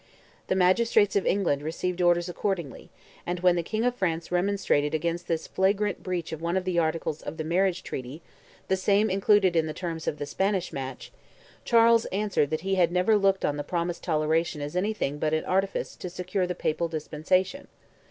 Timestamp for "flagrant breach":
5.45-6.31